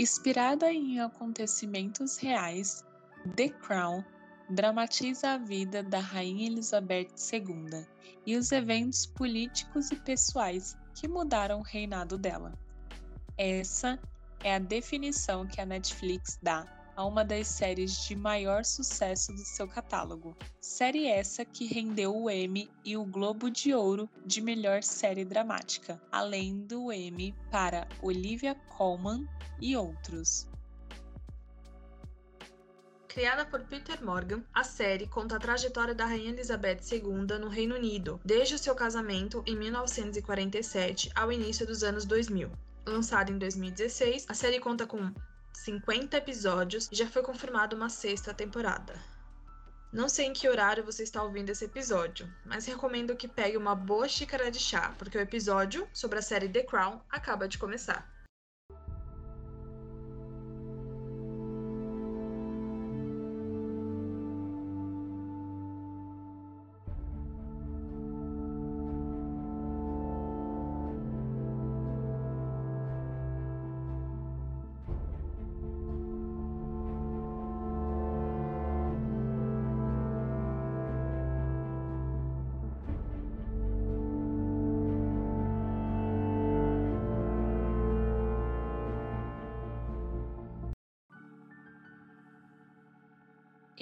[0.00, 2.82] Inspirada em acontecimentos reais,
[3.36, 4.02] The Crown
[4.48, 7.86] dramatiza a vida da Rainha Elizabeth II
[8.24, 12.54] e os eventos políticos e pessoais que mudaram o reinado dela.
[13.36, 14.00] Essa
[14.42, 16.64] é a definição que a Netflix dá
[17.00, 20.36] a uma das séries de maior sucesso do seu catálogo.
[20.60, 25.98] Série essa que rendeu o Emmy e o Globo de Ouro de melhor série dramática,
[26.12, 29.26] além do Emmy para Olivia Colman
[29.58, 30.46] e outros.
[33.08, 37.76] Criada por Peter Morgan, a série conta a trajetória da Rainha Elizabeth II no Reino
[37.76, 42.52] Unido, desde o seu casamento em 1947 ao início dos anos 2000.
[42.86, 45.10] Lançada em 2016, a série conta com
[45.52, 48.94] 50 episódios e já foi confirmada uma sexta temporada.
[49.92, 53.74] Não sei em que horário você está ouvindo esse episódio, mas recomendo que pegue uma
[53.74, 58.08] boa xícara de chá, porque o episódio sobre a série The Crown acaba de começar.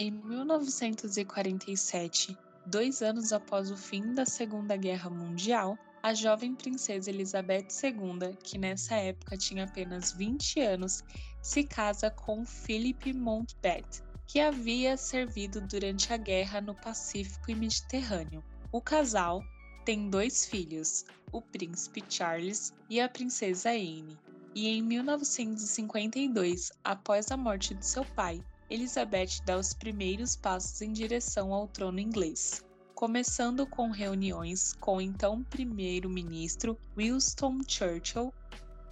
[0.01, 7.67] Em 1947, dois anos após o fim da Segunda Guerra Mundial, a jovem princesa Elizabeth
[7.83, 11.03] II, que nessa época tinha apenas 20 anos,
[11.43, 18.45] se casa com Philip Mountbatten, que havia servido durante a guerra no Pacífico e Mediterrâneo.
[18.71, 19.43] O casal
[19.85, 24.17] tem dois filhos, o príncipe Charles e a princesa Anne.
[24.55, 28.41] E em 1952, após a morte de seu pai,
[28.71, 32.63] Elizabeth dá os primeiros passos em direção ao trono inglês,
[32.95, 38.33] começando com reuniões com o então primeiro-ministro Winston Churchill,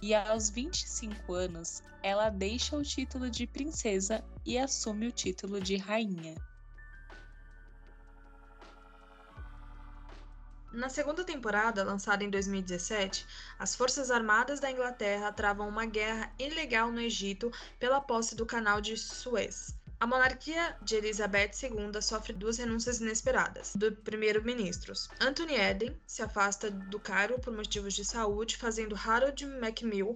[0.01, 5.75] e aos 25 anos ela deixa o título de princesa e assume o título de
[5.75, 6.33] rainha.
[10.71, 13.25] Na segunda temporada, lançada em 2017,
[13.57, 18.81] as Forças Armadas da Inglaterra travam uma guerra ilegal no Egito pela posse do Canal
[18.81, 19.75] de Suez.
[19.99, 25.09] A monarquia de Elizabeth II sofre duas renúncias inesperadas do primeiro-ministros.
[25.19, 30.13] Anthony Eden se afasta do cargo por motivos de saúde, fazendo Harold Macmillan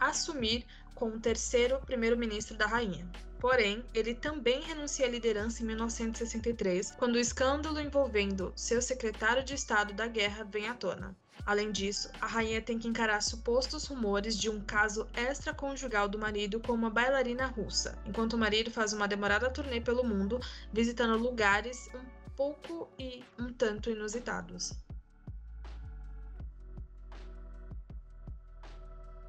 [0.00, 3.06] assumir como terceiro primeiro-ministro da rainha.
[3.38, 9.54] Porém, ele também renuncia à liderança em 1963, quando o escândalo envolvendo seu secretário de
[9.54, 11.16] Estado da Guerra vem à tona.
[11.46, 16.60] Além disso, a rainha tem que encarar supostos rumores de um caso extraconjugal do marido
[16.60, 20.38] com uma bailarina russa, enquanto o marido faz uma demorada turnê pelo mundo,
[20.70, 22.04] visitando lugares um
[22.36, 24.74] pouco e um tanto inusitados.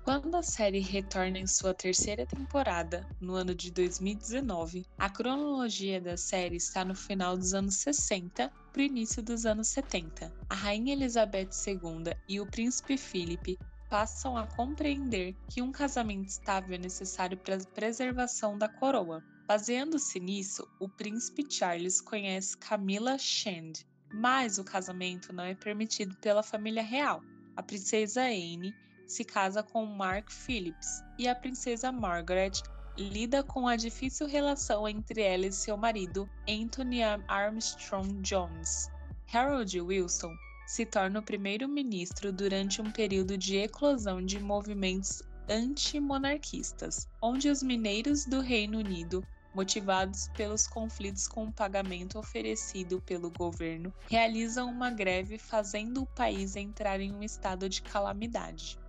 [0.04, 6.18] Quando a série retorna em sua terceira temporada, no ano de 2019, a cronologia da
[6.18, 10.34] série está no final dos anos 60 para o início dos anos 70.
[10.50, 13.60] A Rainha Elizabeth II e o Príncipe Philip
[13.92, 19.24] passam a compreender que um casamento estável é necessário para a preservação da coroa.
[19.48, 23.74] Baseando-se nisso, o príncipe Charles conhece Camilla Shand,
[24.12, 27.22] mas o casamento não é permitido pela família real.
[27.56, 28.74] A princesa Anne
[29.12, 32.54] se casa com Mark Phillips e a princesa Margaret
[32.98, 38.90] lida com a difícil relação entre ela e seu marido, Anthony Armstrong Jones.
[39.34, 40.34] Harold Wilson
[40.66, 48.26] se torna o primeiro-ministro durante um período de eclosão de movimentos antimonarquistas, onde os mineiros
[48.26, 55.38] do Reino Unido, motivados pelos conflitos com o pagamento oferecido pelo governo, realizam uma greve
[55.38, 58.80] fazendo o país entrar em um estado de calamidade.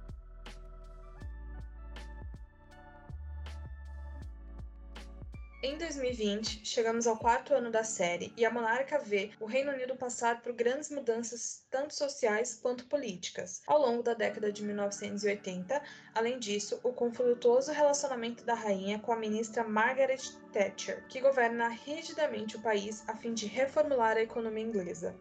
[5.65, 9.95] Em 2020, chegamos ao quarto ano da série e a monarca vê o Reino Unido
[9.95, 15.81] passar por grandes mudanças tanto sociais quanto políticas ao longo da década de 1980.
[16.17, 22.57] Além disso, o conflituoso relacionamento da rainha com a ministra Margaret Thatcher, que governa rigidamente
[22.57, 25.15] o país a fim de reformular a economia inglesa.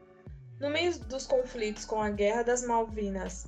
[0.59, 3.45] No meio dos conflitos com a Guerra das Malvinas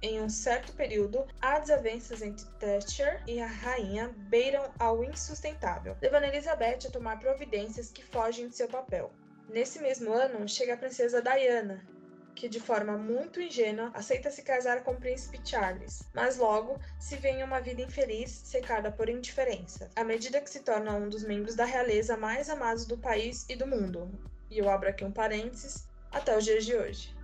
[0.00, 6.24] em um certo período, as desavenças entre Thatcher e a rainha beiram ao insustentável, levando
[6.24, 9.12] Elizabeth a tomar providências que fogem de seu papel.
[9.48, 11.84] Nesse mesmo ano, chega a princesa Diana,
[12.38, 17.16] que de forma muito ingênua aceita se casar com o príncipe Charles, mas logo se
[17.16, 21.24] vê em uma vida infeliz secada por indiferença, à medida que se torna um dos
[21.24, 24.08] membros da realeza mais amados do país e do mundo.
[24.48, 27.17] E eu abro aqui um parênteses, até os dias de hoje.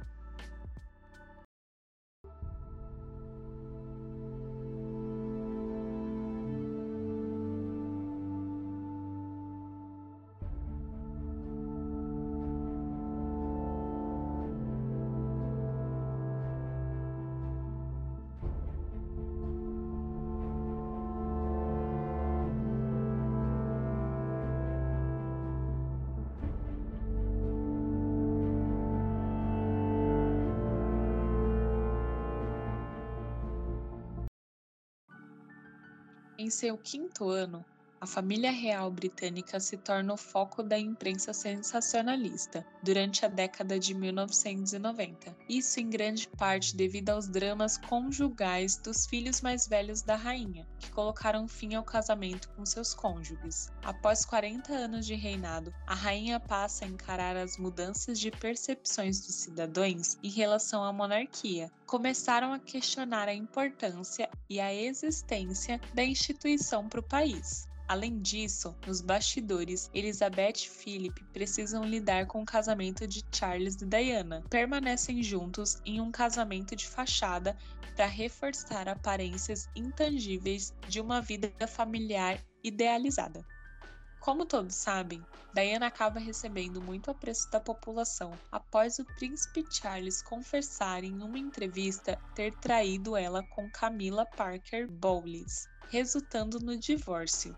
[36.45, 37.65] Em seu quinto ano,
[38.05, 43.95] a família real britânica se torna o foco da imprensa sensacionalista durante a década de
[43.95, 45.35] 1990.
[45.49, 50.91] Isso em grande parte devido aos dramas conjugais dos filhos mais velhos da rainha, que
[50.91, 53.73] colocaram fim ao casamento com seus cônjuges.
[53.83, 59.35] Após 40 anos de reinado, a rainha passa a encarar as mudanças de percepções dos
[59.37, 61.73] cidadãos em relação à monarquia.
[61.87, 67.67] Começaram a questionar a importância e a existência da instituição para o país.
[67.87, 73.85] Além disso, nos bastidores, Elizabeth e Philip precisam lidar com o casamento de Charles e
[73.85, 74.43] Diana.
[74.49, 77.55] Permanecem juntos em um casamento de fachada
[77.95, 83.45] para reforçar aparências intangíveis de uma vida familiar idealizada.
[84.19, 85.23] Como todos sabem,
[85.53, 92.19] Diana acaba recebendo muito apreço da população após o príncipe Charles confessar em uma entrevista
[92.35, 97.55] ter traído ela com Camilla Parker Bowles, resultando no divórcio.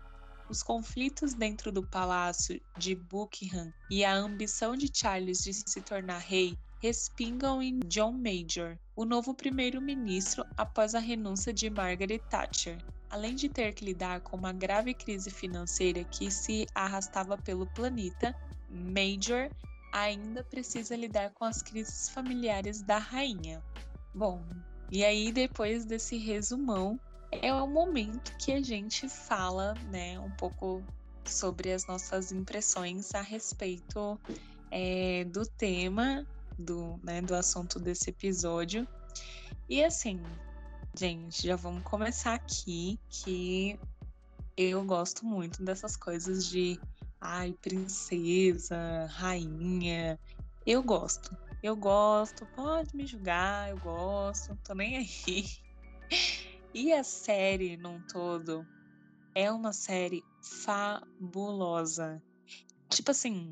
[0.49, 6.19] Os conflitos dentro do palácio de Buckingham e a ambição de Charles de se tornar
[6.19, 12.77] rei respingam em John Major, o novo primeiro-ministro após a renúncia de Margaret Thatcher.
[13.09, 18.33] Além de ter que lidar com uma grave crise financeira que se arrastava pelo planeta,
[18.69, 19.49] Major
[19.93, 23.61] ainda precisa lidar com as crises familiares da rainha.
[24.13, 24.41] Bom,
[24.91, 26.99] e aí depois desse resumão,
[27.31, 30.83] é o momento que a gente fala, né, um pouco
[31.25, 34.19] sobre as nossas impressões a respeito
[34.71, 36.25] é, do tema,
[36.57, 38.87] do, né, do assunto desse episódio.
[39.69, 40.21] E assim,
[40.97, 43.77] gente, já vamos começar aqui que
[44.55, 46.79] eu gosto muito dessas coisas de
[47.19, 50.19] ai, princesa, rainha.
[50.65, 51.35] Eu gosto.
[51.61, 55.45] Eu gosto, pode me julgar, eu gosto, tô nem aí.
[56.73, 58.67] E a série num todo
[59.33, 62.21] é uma série fabulosa.
[62.89, 63.49] Tipo assim,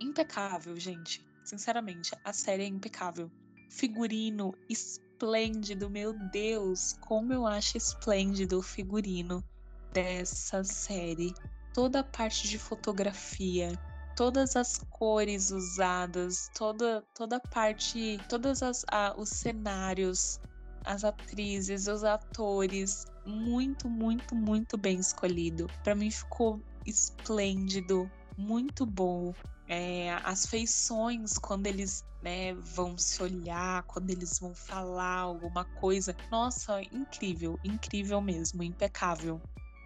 [0.00, 1.24] impecável, gente.
[1.44, 3.30] Sinceramente, a série é impecável.
[3.70, 9.44] Figurino esplêndido, meu Deus, como eu acho esplêndido o figurino
[9.92, 11.32] dessa série.
[11.72, 13.78] Toda a parte de fotografia,
[14.16, 20.40] todas as cores usadas, toda toda a parte, todos os cenários,
[20.84, 25.66] as atrizes, os atores, muito, muito, muito bem escolhido.
[25.82, 29.34] Para mim ficou esplêndido, muito bom.
[29.68, 36.14] É, as feições, quando eles né, vão se olhar, quando eles vão falar alguma coisa.
[36.30, 39.40] Nossa, incrível, incrível mesmo, impecável.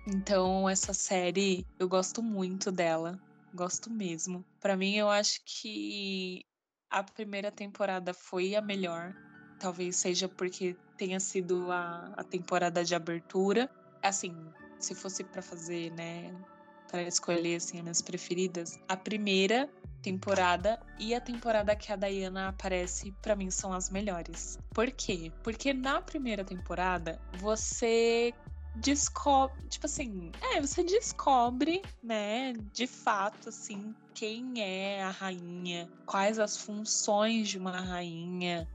[0.06, 3.18] Então, essa série, eu gosto muito dela,
[3.54, 4.44] gosto mesmo.
[4.60, 6.44] Para mim, eu acho que
[6.90, 9.14] a primeira temporada foi a melhor.
[9.58, 13.70] Talvez seja porque tenha sido a, a temporada de abertura.
[14.02, 14.34] Assim,
[14.78, 16.34] se fosse para fazer, né,
[16.90, 19.68] para escolher assim as minhas preferidas, a primeira
[20.02, 24.58] temporada e a temporada que a Diana aparece, para mim são as melhores.
[24.72, 25.32] Por quê?
[25.42, 28.34] Porque na primeira temporada você
[28.74, 36.38] descobre, tipo assim, é, você descobre, né, de fato, assim, quem é a rainha, quais
[36.38, 38.68] as funções de uma rainha,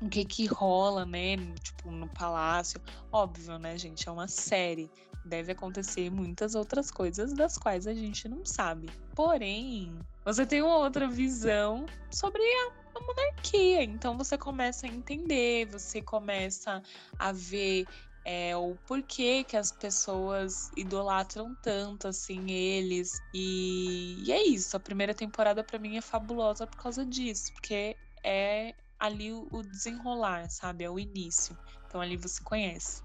[0.00, 2.80] o que que rola, né, tipo, no palácio.
[3.12, 4.90] Óbvio, né, gente, é uma série.
[5.24, 8.88] deve acontecer muitas outras coisas das quais a gente não sabe.
[9.14, 13.82] Porém, você tem uma outra visão sobre a, monarquia.
[13.82, 16.82] Então você começa a entender, você começa
[17.18, 17.86] a ver
[18.24, 23.20] é, o porquê que as pessoas idolatram tanto assim eles.
[23.32, 24.76] E, e é isso.
[24.76, 30.50] A primeira temporada para mim é fabulosa por causa disso, porque é ali o, desenrolar,
[30.50, 30.84] sabe?
[30.84, 31.56] É o início.
[31.86, 33.02] Então ali você conhece.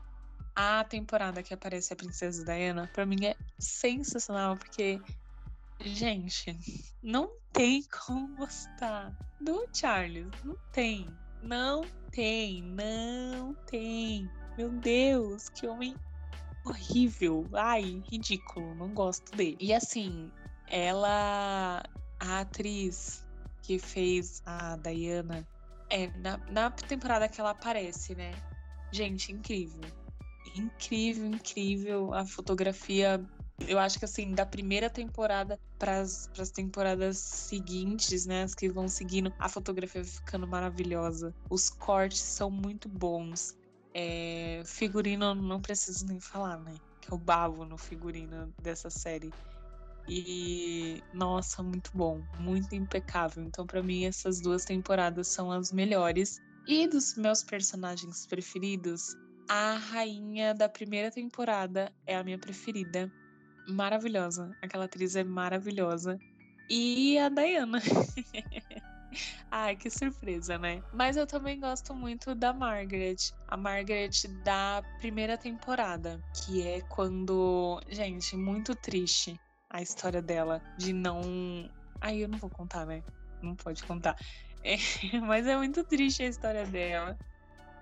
[0.55, 5.01] A temporada que aparece a Princesa Diana, para mim é sensacional, porque
[5.79, 6.57] gente,
[7.01, 11.07] não tem como gostar do Charles, não tem.
[11.41, 14.29] Não tem, não tem.
[14.57, 15.95] Meu Deus, que homem
[16.65, 17.47] horrível.
[17.53, 19.57] Ai, ridículo, não gosto dele.
[19.59, 20.31] E assim,
[20.67, 21.83] ela,
[22.19, 23.25] a atriz
[23.62, 25.47] que fez a Diana,
[25.93, 28.33] é, na, na temporada que ela aparece, né?
[28.91, 29.81] Gente, incrível.
[30.55, 32.13] Incrível, incrível.
[32.13, 33.23] A fotografia
[33.67, 38.88] eu acho que assim, da primeira temporada para as temporadas seguintes, né, as que vão
[38.88, 41.33] seguindo, a fotografia ficando maravilhosa.
[41.50, 43.55] Os cortes são muito bons.
[43.93, 46.73] É, figurino não preciso nem falar, né?
[47.00, 49.31] Que é o bavo no figurino dessa série.
[50.07, 53.43] E nossa, muito bom, muito impecável.
[53.43, 56.41] Então, para mim, essas duas temporadas são as melhores.
[56.67, 59.15] E dos meus personagens preferidos,
[59.50, 63.12] a rainha da primeira temporada é a minha preferida.
[63.67, 64.51] Maravilhosa.
[64.62, 66.17] Aquela atriz é maravilhosa.
[66.69, 67.79] E a Diana.
[69.51, 70.81] Ai, que surpresa, né?
[70.91, 73.17] Mas eu também gosto muito da Margaret.
[73.48, 74.10] A Margaret
[74.43, 77.79] da primeira temporada, que é quando.
[77.89, 79.39] Gente, muito triste
[79.74, 81.20] a história dela de não.
[82.00, 83.01] Ai, eu não vou contar, né?
[83.42, 84.15] Não pode contar.
[84.65, 84.77] É,
[85.20, 87.20] mas é muito triste a história dela.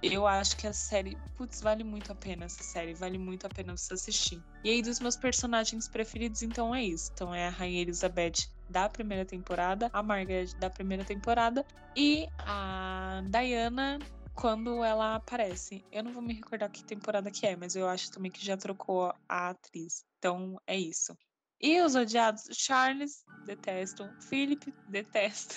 [0.02, 3.50] Eu acho que a série, putz, vale muito a pena essa série, vale muito a
[3.52, 4.42] pena você assistir.
[4.64, 7.12] E aí, dos meus personagens preferidos, então é isso.
[7.14, 11.64] Então é a Rainha Elizabeth da primeira temporada, a Margaret da primeira temporada
[11.96, 14.00] e a Diana
[14.34, 15.86] quando ela aparece.
[15.92, 18.58] Eu não vou me recordar que temporada que é, mas eu acho também que já
[18.58, 20.04] trocou a atriz.
[20.18, 21.16] Então é isso.
[21.62, 24.10] E os odiados, Charles, detesto.
[24.20, 25.56] Philip, detesto.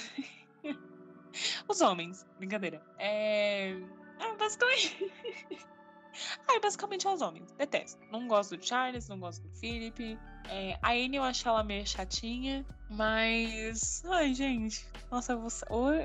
[1.69, 2.83] os homens, brincadeira.
[2.99, 3.71] É.
[4.21, 5.13] é basicamente.
[6.49, 7.51] Ai, basicamente é os homens.
[7.53, 8.01] Detesto.
[8.11, 10.19] Não gosto do Charles, não gosto do Philip.
[10.49, 14.05] É, a Anne eu acho ela meio chatinha, mas.
[14.07, 14.87] Ai, gente.
[15.11, 15.51] Nossa, eu vou...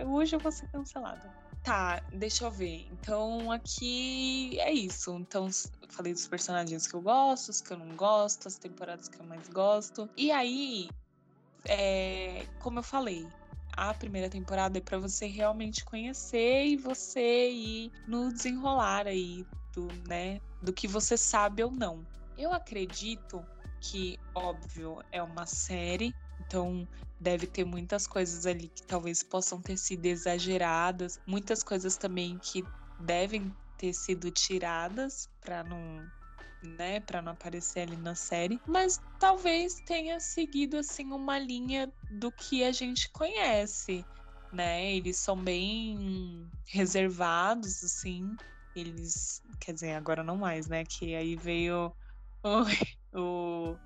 [0.07, 1.29] hoje eu vou ser cancelada.
[1.69, 2.87] Tá, deixa eu ver.
[2.91, 5.15] Então aqui é isso.
[5.17, 5.47] Então
[5.89, 9.25] falei dos personagens que eu gosto, os que eu não gosto, as temporadas que eu
[9.27, 10.09] mais gosto.
[10.17, 10.89] E aí,
[11.65, 13.27] é, como eu falei,
[13.73, 19.89] a primeira temporada é para você realmente conhecer e você ir no desenrolar aí do,
[20.07, 22.03] né, do que você sabe ou não.
[22.35, 23.45] Eu acredito
[23.79, 26.15] que, óbvio, é uma série,
[26.49, 26.89] então
[27.19, 32.63] deve ter muitas coisas ali que talvez possam ter sido exageradas, muitas coisas também que
[32.99, 36.07] devem ter sido tiradas para não
[36.61, 42.31] né, para não aparecer ali na série, mas talvez tenha seguido assim uma linha do
[42.33, 44.05] que a gente conhece,
[44.51, 44.93] né?
[44.93, 48.37] Eles são bem reservados assim,
[48.75, 50.83] eles, quer dizer, agora não mais, né?
[50.83, 51.93] Que aí veio
[52.43, 52.63] o,
[53.17, 53.79] o,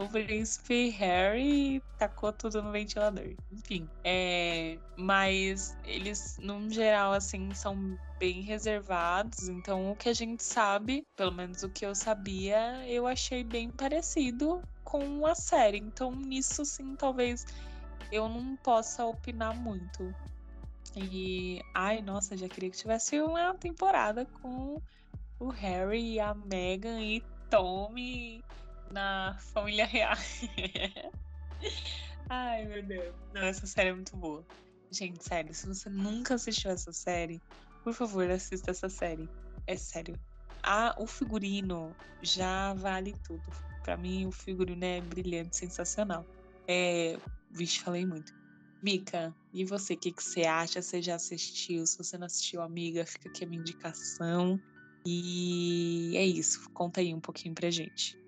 [0.00, 3.34] o príncipe Harry tacou tudo no ventilador.
[3.52, 9.48] Enfim, é, mas eles, num geral, assim, são bem reservados.
[9.48, 13.70] Então, o que a gente sabe, pelo menos o que eu sabia, eu achei bem
[13.70, 15.78] parecido com a série.
[15.78, 17.44] Então, nisso, sim, talvez
[18.10, 20.14] eu não possa opinar muito.
[20.96, 24.80] E, ai, nossa, já queria que tivesse uma temporada com
[25.38, 28.42] o Harry e a Meghan e Tommy
[28.90, 30.16] na família real.
[32.28, 33.14] ai, meu Deus.
[33.32, 34.44] Não, essa série é muito boa.
[34.90, 37.40] Gente, sério, se você nunca assistiu essa série,
[37.84, 39.28] por favor, assista essa série.
[39.66, 40.18] É sério.
[40.62, 43.42] Ah, o figurino já vale tudo.
[43.82, 46.26] Para mim, o figurino é brilhante, sensacional.
[46.68, 47.16] É.
[47.52, 48.32] Vixe, falei muito.
[48.82, 50.80] Mica, e você, o que, que você acha?
[50.80, 51.86] Você já assistiu?
[51.86, 54.60] Se você não assistiu, amiga, fica aqui a minha indicação.
[55.04, 56.68] E é isso.
[56.72, 58.19] Conta aí um pouquinho pra gente.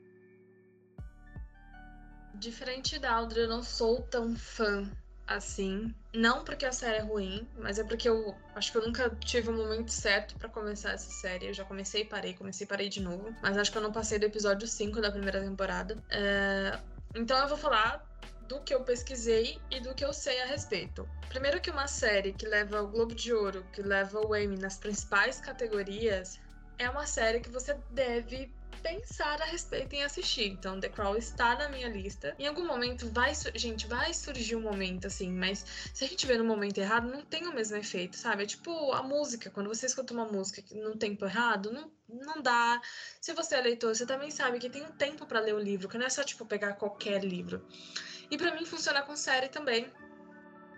[2.43, 4.91] Diferente da Audrey, eu não sou tão fã
[5.29, 5.95] assim.
[6.13, 9.49] Não porque a série é ruim, mas é porque eu acho que eu nunca tive
[9.49, 11.47] o um momento certo para começar essa série.
[11.47, 13.33] Eu já comecei e parei, comecei e parei de novo.
[13.41, 15.97] Mas acho que eu não passei do episódio 5 da primeira temporada.
[16.11, 16.81] É...
[17.15, 18.05] Então eu vou falar
[18.49, 21.09] do que eu pesquisei e do que eu sei a respeito.
[21.29, 24.79] Primeiro que uma série que leva o Globo de Ouro, que leva o Emmy nas
[24.79, 26.41] principais categorias,
[26.77, 30.49] é uma série que você deve pensar a respeito em assistir.
[30.49, 32.35] Então, The Crown está na minha lista.
[32.39, 36.37] Em algum momento vai, gente, vai surgir um momento assim, mas se a gente vê
[36.37, 38.43] no momento errado, não tem o mesmo efeito, sabe?
[38.43, 42.81] É tipo a música, quando você escuta uma música no tempo errado, não, não dá.
[43.21, 45.89] Se você é leitor, você também sabe que tem um tempo para ler o livro,
[45.89, 47.65] que não é só tipo pegar qualquer livro.
[48.31, 49.91] E para mim funciona com série também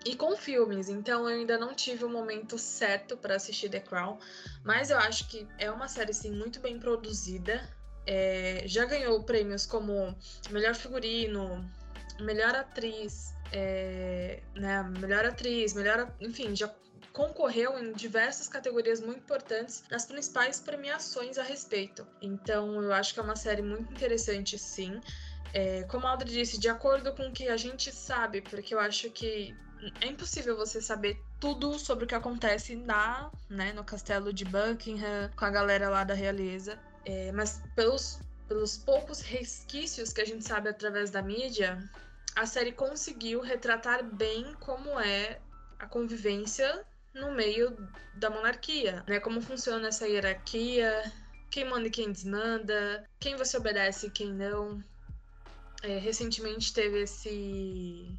[0.04, 0.88] e com filmes.
[0.88, 4.18] Então eu ainda não tive o momento certo para assistir The Crown,
[4.62, 7.68] mas eu acho que é uma série sim muito bem produzida.
[8.06, 10.16] É, já ganhou prêmios como
[10.50, 11.64] melhor figurino,
[12.20, 16.72] melhor atriz, é, né, melhor atriz, melhor, enfim, já
[17.12, 22.06] concorreu em diversas categorias muito importantes nas principais premiações a respeito.
[22.20, 25.00] Então eu acho que é uma série muito interessante, sim.
[25.52, 28.80] É, como a Audrey disse, de acordo com o que a gente sabe, porque eu
[28.80, 29.56] acho que
[30.00, 35.30] é impossível você saber tudo sobre o que acontece na, né, no castelo de Buckingham,
[35.36, 36.76] com a galera lá da realeza.
[37.06, 38.18] É, mas pelos,
[38.48, 41.78] pelos poucos resquícios que a gente sabe através da mídia,
[42.34, 45.40] a série conseguiu retratar bem como é
[45.78, 46.84] a convivência
[47.14, 47.76] no meio
[48.16, 49.20] da monarquia, né?
[49.20, 51.12] Como funciona essa hierarquia,
[51.50, 54.82] quem manda e quem desmanda, quem você obedece e quem não.
[55.82, 58.18] É, recentemente teve esse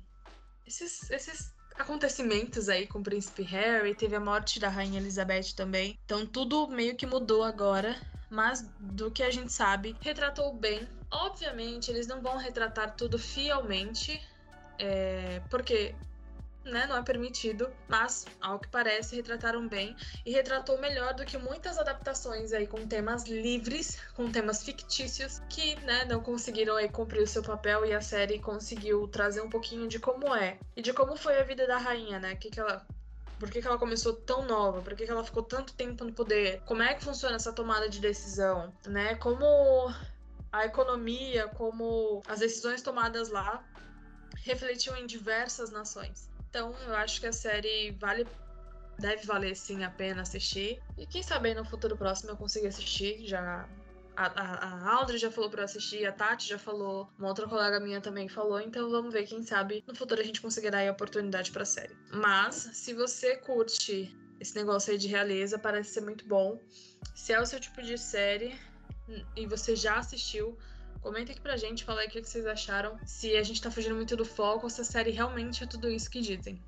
[0.65, 5.99] esses, esses acontecimentos aí com o príncipe Harry, teve a morte da rainha Elizabeth também.
[6.05, 7.95] Então tudo meio que mudou agora,
[8.29, 10.87] mas do que a gente sabe, retratou bem.
[11.11, 14.21] Obviamente, eles não vão retratar tudo fielmente,
[14.77, 15.95] é, porque
[16.65, 21.37] né, não é permitido, mas ao que parece retrataram bem e retratou melhor do que
[21.37, 27.21] muitas adaptações aí com temas livres, com temas fictícios que, né, não conseguiram aí cumprir
[27.21, 30.91] o seu papel e a série conseguiu trazer um pouquinho de como é e de
[30.91, 32.35] como foi a vida da rainha, né?
[32.35, 32.85] Que que ela
[33.39, 34.81] por que, que ela começou tão nova?
[34.81, 36.61] Por que, que ela ficou tanto tempo no poder?
[36.65, 38.73] Como é que funciona essa tomada de decisão?
[38.87, 39.15] Né?
[39.15, 39.45] Como
[40.51, 43.63] a economia, como as decisões tomadas lá
[44.43, 46.29] refletiam em diversas nações.
[46.49, 48.25] Então, eu acho que a série vale
[48.97, 50.81] deve valer sim a pena assistir.
[50.97, 53.25] E quem sabe no futuro próximo eu consiga assistir.
[53.25, 53.67] Já
[54.15, 57.79] a, a, a Audrey já falou para assistir, a Tati já falou, uma outra colega
[57.79, 58.59] minha também falou.
[58.59, 61.95] Então vamos ver, quem sabe no futuro a gente conseguirá a oportunidade para a série.
[62.11, 66.59] Mas se você curte esse negócio aí de realeza, parece ser muito bom.
[67.13, 68.55] Se é o seu tipo de série
[69.35, 70.57] e você já assistiu,
[71.05, 72.97] Comenta aqui pra gente, fala aí o que vocês acharam.
[73.05, 75.87] Se a gente tá fugindo muito do foco, ou se a série realmente é tudo
[75.87, 76.59] isso que dizem.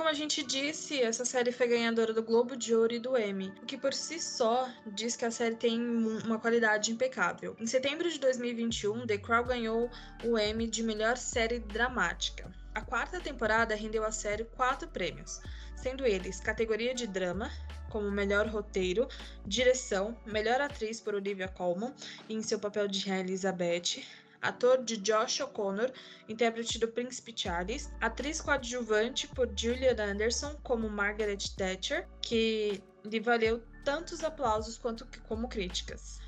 [0.00, 3.52] Como a gente disse, essa série foi ganhadora do Globo de Ouro e do Emmy,
[3.62, 7.54] o que por si só diz que a série tem uma qualidade impecável.
[7.60, 9.90] Em setembro de 2021, The Crown ganhou
[10.24, 12.50] o Emmy de melhor série dramática.
[12.74, 15.42] A quarta temporada rendeu à série quatro prêmios,
[15.76, 17.50] sendo eles categoria de drama,
[17.90, 19.06] como melhor roteiro,
[19.44, 21.92] direção, melhor atriz por Olivia Colman
[22.26, 24.02] em seu papel de Rainha Elizabeth,
[24.42, 25.92] ator de Josh O'Connor,
[26.28, 33.62] intérprete do Príncipe Charles, atriz coadjuvante por Julian Anderson como Margaret Thatcher, que lhe valeu
[33.84, 36.18] tantos aplausos quanto como críticas.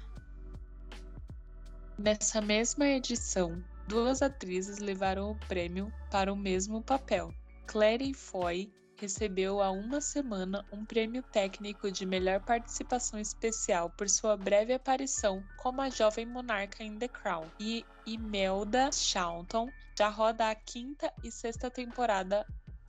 [1.99, 7.33] Nessa mesma edição, duas atrizes levaram o prêmio para o mesmo papel.
[7.67, 8.73] Claire Foy
[9.03, 15.43] recebeu há uma semana um prêmio técnico de melhor participação especial por sua breve aparição
[15.57, 21.33] como a jovem monarca em The Crown, e Imelda Staunton já roda a quinta e
[21.33, 22.47] sexta temporada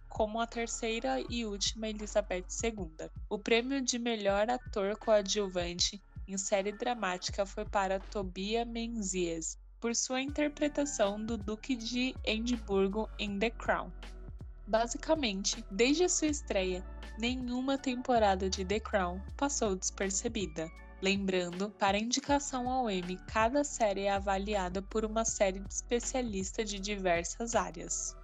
[0.07, 3.09] como a terceira e última Elizabeth II.
[3.27, 10.21] O prêmio de melhor ator coadjuvante em série dramática foi para Tobia Menzies, por sua
[10.21, 13.91] interpretação do Duque de Edimburgo em The Crown.
[14.65, 16.83] Basicamente, desde a sua estreia,
[17.19, 20.71] nenhuma temporada de The Crown passou despercebida.
[21.01, 26.79] Lembrando, para indicação ao Emmy, cada série é avaliada por uma série de especialistas de
[26.79, 28.15] diversas áreas.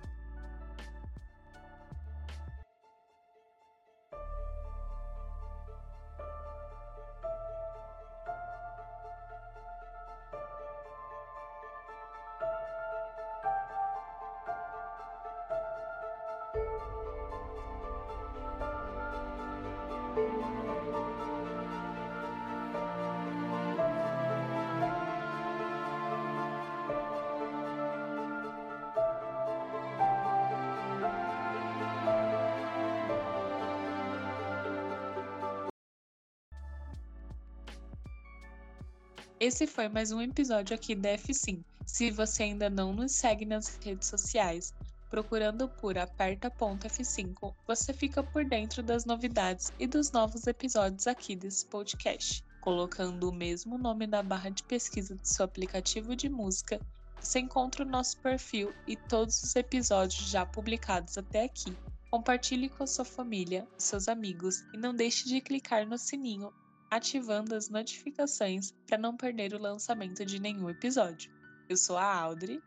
[39.41, 41.63] Esse foi mais um episódio aqui da F5.
[41.86, 44.73] Se você ainda não nos segue nas redes sociais,
[45.10, 51.65] procurando por aperta.f5, você fica por dentro das novidades e dos novos episódios aqui desse
[51.67, 52.43] podcast.
[52.60, 56.78] Colocando o mesmo nome na barra de pesquisa do seu aplicativo de música,
[57.17, 61.73] você encontra o nosso perfil e todos os episódios já publicados até aqui.
[62.12, 66.52] Compartilhe com a sua família, seus amigos e não deixe de clicar no sininho
[66.89, 71.32] ativando as notificações para não perder o lançamento de nenhum episódio.
[71.67, 72.62] Eu sou a Audrey.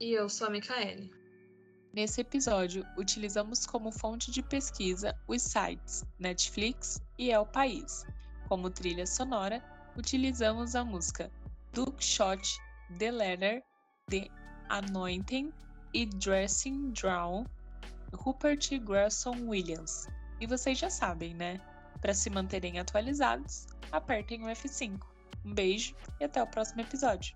[0.00, 1.10] E eu sou a Micaele.
[1.92, 8.04] Nesse episódio, utilizamos como fonte de pesquisa os sites Netflix e El País.
[8.48, 9.62] Como trilha sonora,
[9.96, 11.30] utilizamos a música
[11.72, 12.58] Duke Shot,
[12.98, 13.62] The Letter,
[14.08, 14.28] The
[14.70, 15.52] Anointing
[15.92, 17.44] e Dressing Drown,
[18.12, 20.08] Rupert Grayson Williams.
[20.40, 21.60] E vocês já sabem, né?
[22.04, 25.00] Para se manterem atualizados, apertem o F5.
[25.42, 27.34] Um beijo e até o próximo episódio.